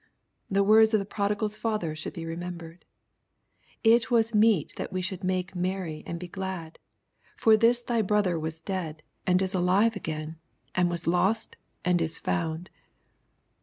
[0.49, 2.85] The words of the prodigal's father should be remembered:—
[3.61, 6.79] '^ It was meet that we should make merry and be glad:
[7.37, 10.37] for this thy brother was dead, and is alive again;
[10.73, 12.71] and was lost, and is found."